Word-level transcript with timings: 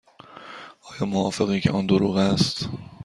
آیا 0.81 1.05
موافقی 1.05 1.61
که 1.61 1.71
آن 1.71 1.85
دروغ 1.85 2.15
است؟ 2.15 2.69